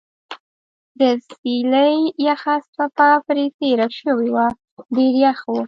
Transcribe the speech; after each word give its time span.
د 0.99 1.01
څېلې 1.29 1.91
یخه 2.27 2.55
څپه 2.75 3.09
برې 3.25 3.45
تېره 3.59 3.87
شوې 3.99 4.29
وه 4.35 4.45
ډېر 4.95 5.13
یخ 5.25 5.39
و. 5.49 5.53